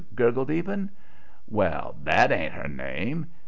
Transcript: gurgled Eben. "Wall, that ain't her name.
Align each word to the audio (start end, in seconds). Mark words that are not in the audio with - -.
gurgled 0.15 0.49
Eben. 0.49 0.89
"Wall, 1.47 1.95
that 2.03 2.31
ain't 2.31 2.53
her 2.53 2.67
name. 2.67 3.27